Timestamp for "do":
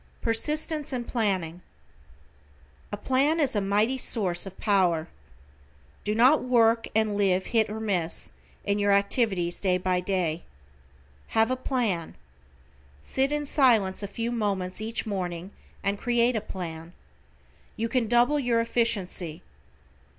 6.03-6.15